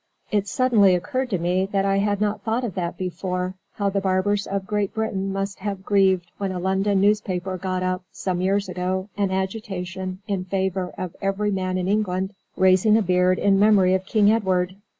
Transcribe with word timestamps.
It 0.31 0.47
suddenly 0.47 0.95
occurred 0.95 1.29
to 1.29 1.37
me, 1.37 1.67
what 1.69 1.85
I 1.85 1.99
had 1.99 2.19
not 2.19 2.41
thought 2.41 2.63
of 2.63 2.97
before, 2.97 3.53
how 3.73 3.91
the 3.91 4.01
barbers 4.01 4.47
of 4.47 4.65
Great 4.65 4.95
Britain 4.95 5.31
must 5.31 5.59
have 5.59 5.85
grieved 5.85 6.31
when 6.39 6.51
a 6.51 6.57
London 6.57 6.99
newspaper 6.99 7.55
got 7.55 7.83
up 7.83 8.03
(some 8.11 8.41
years 8.41 8.67
ago) 8.67 9.09
an 9.15 9.29
agitation 9.29 10.23
in 10.27 10.43
favour 10.45 10.91
of 10.97 11.15
every 11.21 11.51
man 11.51 11.77
in 11.77 11.87
England 11.87 12.33
raising 12.57 12.97
a 12.97 13.03
beard 13.03 13.37
in 13.37 13.59
memory 13.59 13.93
of 13.93 14.07
King 14.07 14.31
Edward. 14.31 14.75